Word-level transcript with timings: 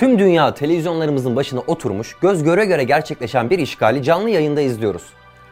Tüm 0.00 0.18
dünya 0.18 0.54
televizyonlarımızın 0.54 1.36
başına 1.36 1.60
oturmuş, 1.60 2.16
göz 2.20 2.42
göre 2.42 2.64
göre 2.64 2.84
gerçekleşen 2.84 3.50
bir 3.50 3.58
işgali 3.58 4.02
canlı 4.02 4.30
yayında 4.30 4.60
izliyoruz. 4.60 5.02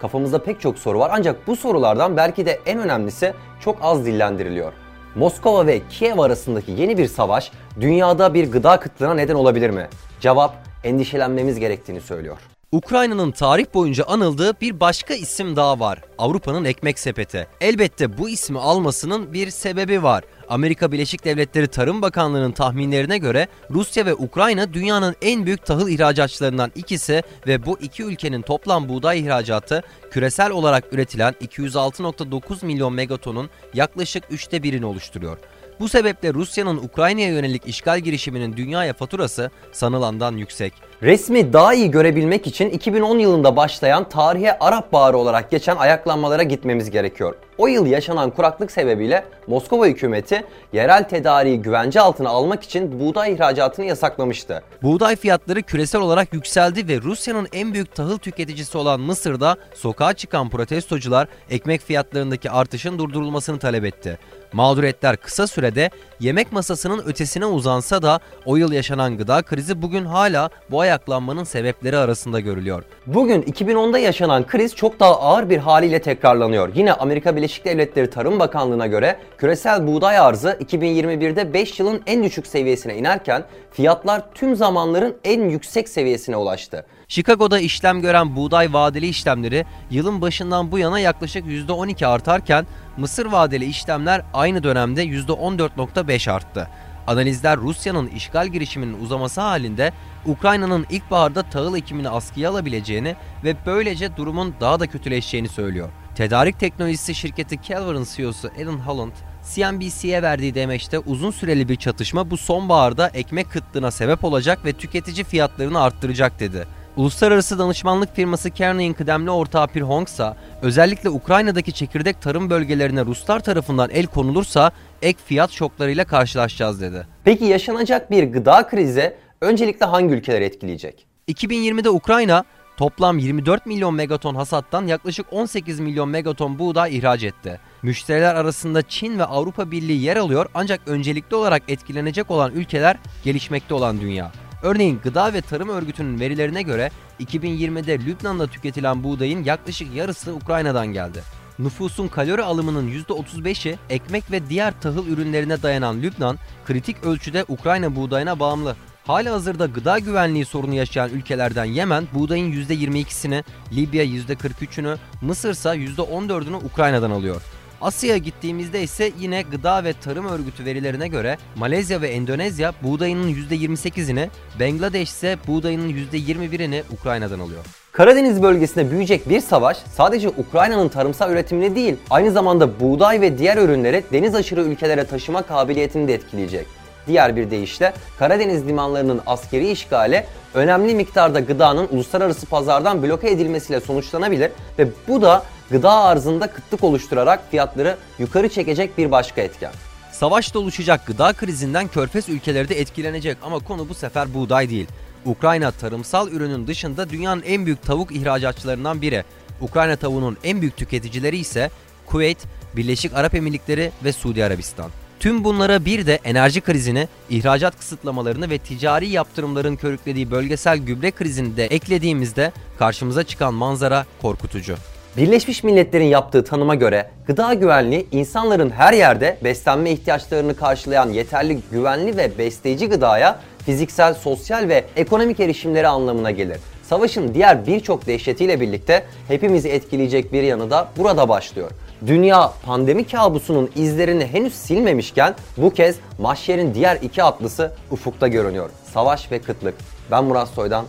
Kafamızda 0.01 0.43
pek 0.43 0.61
çok 0.61 0.79
soru 0.79 0.99
var 0.99 1.11
ancak 1.15 1.47
bu 1.47 1.57
sorulardan 1.57 2.17
belki 2.17 2.46
de 2.46 2.61
en 2.66 2.79
önemlisi 2.79 3.32
çok 3.61 3.79
az 3.82 4.06
dillendiriliyor. 4.06 4.72
Moskova 5.14 5.66
ve 5.66 5.80
Kiev 5.90 6.19
arasındaki 6.19 6.72
yeni 6.72 6.98
bir 6.98 7.06
savaş 7.06 7.53
dünyada 7.80 8.34
bir 8.34 8.53
gıda 8.53 8.80
kıtlığına 8.80 9.14
neden 9.14 9.34
olabilir 9.34 9.71
mi? 9.71 9.88
Cevap 10.21 10.54
endişelenmemiz 10.85 11.58
gerektiğini 11.58 12.01
söylüyor. 12.01 12.38
Ukrayna'nın 12.72 13.30
tarih 13.30 13.66
boyunca 13.74 14.04
anıldığı 14.04 14.60
bir 14.60 14.80
başka 14.80 15.14
isim 15.14 15.56
daha 15.56 15.80
var. 15.80 16.00
Avrupa'nın 16.18 16.64
ekmek 16.64 16.98
sepeti. 16.98 17.46
Elbette 17.60 18.18
bu 18.18 18.28
ismi 18.28 18.59
almasının 18.59 19.32
bir 19.32 19.50
sebebi 19.50 20.02
var. 20.02 20.24
Amerika 20.48 20.92
Birleşik 20.92 21.24
Devletleri 21.24 21.66
Tarım 21.66 22.02
Bakanlığı'nın 22.02 22.52
tahminlerine 22.52 23.18
göre 23.18 23.48
Rusya 23.70 24.06
ve 24.06 24.14
Ukrayna 24.14 24.74
dünyanın 24.74 25.16
en 25.23 25.46
büyük 25.46 25.66
tahıl 25.66 25.88
ihracatçılarından 25.88 26.73
ikisi 26.74 27.23
ve 27.46 27.66
bu 27.66 27.78
iki 27.80 28.02
ülkenin 28.02 28.42
toplam 28.42 28.88
buğday 28.88 29.20
ihracatı 29.20 29.82
küresel 30.10 30.50
olarak 30.50 30.92
üretilen 30.92 31.34
206.9 31.40 32.66
milyon 32.66 32.92
megatonun 32.92 33.50
yaklaşık 33.74 34.24
üçte 34.30 34.62
birini 34.62 34.87
oluşturuyor. 34.87 35.38
Bu 35.80 35.88
sebeple 35.88 36.34
Rusya'nın 36.34 36.76
Ukrayna'ya 36.76 37.28
yönelik 37.28 37.66
işgal 37.66 38.00
girişiminin 38.00 38.56
dünyaya 38.56 38.92
faturası 38.92 39.50
sanılandan 39.73 40.37
yüksek. 40.37 40.73
Resmi 41.02 41.52
daha 41.52 41.75
iyi 41.75 41.91
görebilmek 41.91 42.47
için 42.47 42.70
2010 42.70 43.19
yılında 43.19 43.57
başlayan 43.57 44.09
tarihe 44.09 44.59
Arap 44.59 44.93
Baharı 44.93 45.19
olarak 45.19 45.51
geçen 45.51 45.77
ayaklanmalara 45.77 46.43
gitmemiz 46.43 46.91
gerekiyor. 46.91 47.34
O 47.59 47.66
yıl 47.66 47.87
yaşanan 47.87 48.30
kuraklık 48.30 48.71
sebebiyle 48.71 49.24
Moskova 49.47 49.87
hükümeti 49.87 50.45
yerel 50.73 51.09
tedariği 51.09 51.62
güvence 51.62 52.01
altına 52.01 52.29
almak 52.29 52.62
için 52.62 53.01
buğday 53.01 53.33
ihracatını 53.33 53.84
yasaklamıştı. 53.84 54.62
Buğday 54.83 55.16
fiyatları 55.16 55.62
küresel 55.62 56.01
olarak 56.01 56.34
yükseldi 56.34 56.88
ve 56.88 57.01
Rusya'nın 57.01 57.49
en 57.52 57.74
büyük 57.74 57.95
tahıl 57.95 58.19
tüketicisi 58.19 58.79
olan 58.79 59.01
Mısır'da 59.01 59.57
sokağa 59.74 60.12
çıkan 60.12 60.51
protestocular 60.51 61.29
ekmek 61.51 61.80
fiyatlarındaki 61.80 62.51
artışın 62.51 62.99
durdurulmasını 62.99 63.59
talep 63.59 63.85
etti. 63.85 64.19
Mağduriyetler 64.53 65.17
kısa 65.17 65.47
sürede 65.47 65.91
yemek 66.21 66.53
masasının 66.53 67.03
ötesine 67.07 67.47
uzansa 67.47 68.03
da 68.03 68.21
o 68.45 68.57
yıl 68.57 68.73
yaşanan 68.73 69.17
gıda 69.17 69.43
krizi 69.43 69.83
bugün 69.83 70.05
hala 70.05 70.51
bu 70.71 70.83
ayaklanmanın 70.89 71.44
sebepleri 71.44 71.97
arasında 71.97 72.41
görülüyor. 72.41 72.83
Bugün 73.06 73.42
2010'da 73.42 73.98
yaşanan 73.98 74.47
kriz 74.47 74.75
çok 74.75 75.00
daha 75.00 75.20
ağır 75.20 75.50
bir 75.50 75.58
haliyle 75.58 76.03
tekrarlanıyor. 76.03 76.75
Yine 76.75 76.92
Amerika 76.92 77.36
Birleşik 77.36 77.64
Devletleri 77.64 78.11
Tarım 78.11 78.39
Bakanlığı'na 78.39 78.86
göre 78.86 79.16
küresel 79.39 79.86
buğday 79.86 80.19
arzı 80.19 80.59
2021'de 80.61 81.53
5 81.53 81.81
yılın 81.81 82.03
en 82.06 82.25
düşük 82.25 82.47
seviyesine 82.47 82.97
inerken 82.97 83.44
fiyatlar 83.70 84.22
tüm 84.34 84.56
zamanların 84.56 85.16
en 85.25 85.48
yüksek 85.48 85.89
seviyesine 85.89 86.36
ulaştı. 86.36 86.86
Chicago'da 87.09 87.59
işlem 87.59 88.00
gören 88.00 88.36
buğday 88.36 88.72
vadeli 88.72 89.06
işlemleri 89.06 89.64
yılın 89.91 90.20
başından 90.20 90.72
bu 90.72 90.78
yana 90.78 91.00
yaklaşık 91.00 91.47
%12 91.47 92.06
artarken 92.06 92.66
Mısır 92.97 93.27
vadeli 93.27 93.64
işlemler 93.64 94.22
aynı 94.34 94.62
dönemde 94.62 95.05
%14.5 95.05 96.31
arttı. 96.31 96.69
Analizler 97.09 97.56
Rusya'nın 97.56 98.06
işgal 98.06 98.48
girişiminin 98.48 99.03
uzaması 99.03 99.41
halinde 99.41 99.92
Ukrayna'nın 100.27 100.87
ilkbaharda 100.91 101.42
tahıl 101.42 101.77
ekimini 101.77 102.09
askıya 102.09 102.50
alabileceğini 102.50 103.17
ve 103.45 103.56
böylece 103.67 104.17
durumun 104.17 104.55
daha 104.61 104.81
da 104.81 104.87
kötüleşeceğini 104.87 105.48
söylüyor. 105.48 105.89
Tedarik 106.15 106.61
teknolojisi 106.61 107.15
şirketi 107.15 107.62
Calver'ın 107.62 108.06
CEO'su 108.17 108.50
Alan 108.62 108.78
Holland, 108.78 109.12
CNBC'ye 109.55 110.23
verdiği 110.23 110.55
demeçte 110.55 110.98
uzun 110.98 111.31
süreli 111.31 111.69
bir 111.69 111.77
çatışma 111.77 112.31
bu 112.31 112.37
sonbaharda 112.37 113.09
ekmek 113.09 113.50
kıtlığına 113.50 113.91
sebep 113.91 114.25
olacak 114.25 114.65
ve 114.65 114.72
tüketici 114.72 115.25
fiyatlarını 115.25 115.81
arttıracak 115.81 116.41
dedi. 116.41 116.67
Uluslararası 116.99 117.59
danışmanlık 117.59 118.17
firması 118.17 118.51
Kearney'in 118.51 118.93
kıdemli 118.93 119.31
ortağı 119.31 119.69
Pir 119.69 119.81
Hongsa, 119.81 120.37
özellikle 120.63 121.11
Ukrayna'daki 121.11 121.73
çekirdek 121.73 122.23
tarım 122.23 122.50
bölgelerine 122.50 123.05
Ruslar 123.05 123.41
tarafından 123.41 123.91
el 123.91 124.06
konulursa 124.06 124.71
ek 125.03 125.19
fiyat 125.27 125.50
şoklarıyla 125.50 126.05
karşılaşacağız 126.05 126.81
dedi. 126.81 127.06
Peki 127.25 127.45
yaşanacak 127.45 128.11
bir 128.11 128.25
gıda 128.25 128.67
krizi 128.67 129.17
öncelikle 129.41 129.87
hangi 129.87 130.15
ülkeler 130.15 130.41
etkileyecek? 130.41 131.06
2020'de 131.28 131.91
Ukrayna 131.91 132.45
toplam 132.77 133.19
24 133.19 133.67
milyon 133.67 133.95
megaton 133.95 134.34
hasattan 134.34 134.87
yaklaşık 134.87 135.27
18 135.33 135.81
milyon 135.81 136.09
megaton 136.09 136.59
buğday 136.59 136.97
ihraç 136.97 137.22
etti. 137.25 137.61
Müşteriler 137.83 138.34
arasında 138.34 138.83
Çin 138.83 139.19
ve 139.19 139.25
Avrupa 139.25 139.71
Birliği 139.71 140.03
yer 140.03 140.17
alıyor 140.17 140.47
ancak 140.55 140.81
öncelikli 140.87 141.34
olarak 141.34 141.62
etkilenecek 141.69 142.31
olan 142.31 142.53
ülkeler 142.53 142.97
gelişmekte 143.25 143.75
olan 143.75 144.01
dünya. 144.01 144.33
Örneğin 144.63 145.01
Gıda 145.05 145.33
ve 145.33 145.41
Tarım 145.41 145.69
Örgütü'nün 145.69 146.21
verilerine 146.21 146.63
göre 146.63 146.91
2020'de 147.21 147.99
Lübnan'da 147.99 148.47
tüketilen 148.47 149.05
buğdayın 149.05 149.45
yaklaşık 149.45 149.95
yarısı 149.95 150.35
Ukrayna'dan 150.35 150.87
geldi. 150.87 151.23
Nüfusun 151.59 152.09
kalori 152.09 152.43
alımının 152.43 152.91
%35'i 152.91 153.79
ekmek 153.91 154.31
ve 154.31 154.49
diğer 154.49 154.81
tahıl 154.81 155.07
ürünlerine 155.07 155.63
dayanan 155.63 156.03
Lübnan, 156.03 156.39
kritik 156.67 157.05
ölçüde 157.05 157.45
Ukrayna 157.49 157.97
buğdayına 157.97 158.41
bağımlı. 158.41 158.77
Hala 159.07 159.33
hazırda 159.33 159.67
gıda 159.67 159.99
güvenliği 159.99 160.45
sorunu 160.45 160.75
yaşayan 160.75 161.11
ülkelerden 161.11 161.65
Yemen 161.65 162.09
buğdayın 162.15 162.53
%22'sini, 162.53 163.45
Libya 163.73 164.05
%43'ünü, 164.05 164.97
Mısır 165.23 165.51
ise 165.51 165.69
%14'ünü 165.69 166.57
Ukrayna'dan 166.65 167.11
alıyor. 167.11 167.43
Asya'ya 167.81 168.19
gittiğimizde 168.19 168.83
ise 168.83 169.12
yine 169.21 169.43
Gıda 169.43 169.84
ve 169.84 169.93
Tarım 169.93 170.27
Örgütü 170.27 170.65
verilerine 170.65 171.09
göre 171.09 171.39
Malezya 171.56 172.03
ve 172.03 172.09
Endonezya 172.09 172.72
buğdayının 172.83 173.28
%28'ini, 173.28 174.28
Bangladeş 174.61 175.09
ise 175.09 175.37
buğdayının 175.47 175.89
%21'ini 175.89 176.83
Ukrayna'dan 176.93 177.39
alıyor. 177.39 177.65
Karadeniz 177.93 178.43
bölgesinde 178.43 178.91
büyüyecek 178.91 179.28
bir 179.28 179.41
savaş 179.41 179.77
sadece 179.77 180.28
Ukrayna'nın 180.28 180.89
tarımsal 180.89 181.31
üretimini 181.31 181.75
değil, 181.75 181.97
aynı 182.11 182.31
zamanda 182.31 182.81
buğday 182.81 183.21
ve 183.21 183.39
diğer 183.39 183.56
ürünleri 183.56 184.05
deniz 184.12 184.34
aşırı 184.34 184.60
ülkelere 184.60 185.05
taşıma 185.05 185.43
kabiliyetini 185.43 186.09
de 186.09 186.15
etkileyecek. 186.15 186.66
Diğer 187.06 187.37
bir 187.37 187.50
deyişle 187.50 187.93
Karadeniz 188.19 188.66
limanlarının 188.66 189.21
askeri 189.27 189.71
işgali 189.71 190.25
önemli 190.55 190.95
miktarda 190.95 191.41
gıdanın 191.41 191.89
uluslararası 191.91 192.47
pazardan 192.47 193.03
bloke 193.03 193.31
edilmesiyle 193.31 193.81
sonuçlanabilir 193.81 194.50
ve 194.78 194.89
bu 195.09 195.22
da 195.22 195.43
gıda 195.71 195.93
arzında 195.93 196.47
kıtlık 196.47 196.84
oluşturarak 196.84 197.51
fiyatları 197.51 197.97
yukarı 198.19 198.49
çekecek 198.49 198.99
bir 198.99 199.11
başka 199.11 199.41
etken. 199.41 199.73
Savaşta 200.12 200.59
oluşacak 200.59 201.06
gıda 201.06 201.33
krizinden 201.33 201.89
körfez 201.89 202.29
ülkeleri 202.29 202.69
de 202.69 202.81
etkilenecek 202.81 203.37
ama 203.43 203.59
konu 203.59 203.89
bu 203.89 203.95
sefer 203.95 204.34
buğday 204.34 204.71
değil. 204.71 204.87
Ukrayna 205.25 205.71
tarımsal 205.71 206.28
ürünün 206.28 206.67
dışında 206.67 207.11
dünyanın 207.11 207.43
en 207.43 207.67
büyük 207.67 207.83
tavuk 207.83 208.17
ihracatçılarından 208.17 209.03
biri. 209.03 209.25
Ukrayna 209.61 209.97
tavuğunun 209.97 210.37
en 210.45 210.61
büyük 210.61 210.77
tüketicileri 210.77 211.39
ise 211.39 211.71
Kuveyt, 212.07 212.39
Birleşik 212.77 213.15
Arap 213.15 213.34
Emirlikleri 213.34 213.93
ve 214.05 214.12
Suudi 214.12 214.45
Arabistan. 214.45 214.91
Tüm 215.21 215.45
bunlara 215.45 215.84
bir 215.84 216.07
de 216.07 216.19
enerji 216.25 216.61
krizini, 216.61 217.09
ihracat 217.31 217.78
kısıtlamalarını 217.78 218.51
ve 218.51 218.59
ticari 218.59 219.09
yaptırımların 219.09 219.77
körüklediği 219.77 220.31
bölgesel 220.31 220.78
gübre 220.78 221.11
krizini 221.11 221.57
de 221.57 221.67
eklediğimizde 221.67 222.53
karşımıza 222.78 223.25
çıkan 223.25 223.55
manzara 223.55 224.07
korkutucu. 224.23 224.77
Birleşmiş 225.17 225.65
Milletler'in 225.65 226.05
yaptığı 226.05 226.45
tanıma 226.45 226.75
göre 226.75 227.11
gıda 227.27 227.55
güvenliği 227.55 228.07
insanların 228.13 228.71
her 228.71 228.93
yerde 228.93 229.37
beslenme 229.45 229.91
ihtiyaçlarını 229.91 230.57
karşılayan 230.57 231.11
yeterli 231.11 231.59
güvenli 231.73 232.17
ve 232.17 232.39
besleyici 232.39 232.89
gıdaya 232.89 233.39
fiziksel, 233.67 234.15
sosyal 234.15 234.69
ve 234.69 234.85
ekonomik 234.97 235.41
erişimleri 235.41 235.89
anlamına 235.89 236.31
gelir. 236.31 236.59
Savaşın 236.83 237.35
diğer 237.35 237.67
birçok 237.67 238.07
dehşetiyle 238.07 238.61
birlikte 238.61 239.05
hepimizi 239.29 239.69
etkileyecek 239.69 240.33
bir 240.33 240.43
yanı 240.43 240.71
da 240.71 240.89
burada 240.99 241.29
başlıyor. 241.29 241.71
Dünya 242.07 242.53
pandemi 242.67 243.07
kabusunun 243.07 243.71
izlerini 243.77 244.27
henüz 244.27 244.55
silmemişken 244.55 245.35
bu 245.57 245.71
kez 245.71 245.97
mahşerin 246.19 246.75
diğer 246.75 246.99
iki 247.03 247.23
atlısı 247.23 247.73
ufukta 247.91 248.29
görünüyor. 248.29 248.71
Savaş 248.95 249.33
ve 249.33 249.39
kıtlık. 249.39 249.75
Ben 250.11 250.25
Murat 250.25 250.49
Soydan. 250.49 250.84